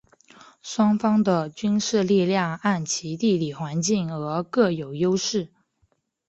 [0.63, 5.51] 双方的军事力量按其地理环境而各有优势。